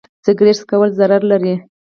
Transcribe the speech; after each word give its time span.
سګرټ 0.25 0.55
څکول 0.59 0.89
ضرر 0.99 1.21
لري. 1.31 1.53